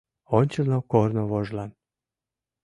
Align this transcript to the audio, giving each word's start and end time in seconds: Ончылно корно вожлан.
Ончылно 0.37 0.79
корно 0.91 1.23
вожлан. 1.31 1.71